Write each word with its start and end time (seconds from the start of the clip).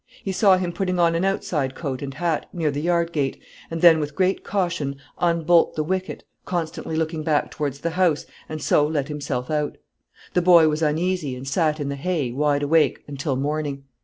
He 0.23 0.31
saw 0.31 0.57
him 0.57 0.73
putting 0.73 0.97
on 0.97 1.13
an 1.13 1.23
outside 1.23 1.75
coat 1.75 2.01
and 2.01 2.11
hat, 2.15 2.47
near 2.51 2.71
the 2.71 2.81
yard 2.81 3.11
gate; 3.11 3.39
and 3.69 3.81
then, 3.81 3.99
with 3.99 4.15
great 4.15 4.43
caution, 4.43 4.95
unbolt 5.19 5.75
the 5.75 5.83
wicket, 5.83 6.23
constantly 6.43 6.95
looking 6.95 7.21
back 7.21 7.51
towards 7.51 7.81
the 7.81 7.91
house, 7.91 8.25
and 8.49 8.63
so 8.63 8.83
let 8.87 9.09
himself 9.09 9.51
out. 9.51 9.77
The 10.33 10.41
boy 10.41 10.67
was 10.69 10.81
uneasy, 10.81 11.35
and 11.35 11.47
sat 11.47 11.79
in 11.79 11.89
the 11.89 11.95
hay, 11.95 12.31
wide 12.31 12.63
awake, 12.63 13.03
until 13.07 13.35
morning. 13.35 13.83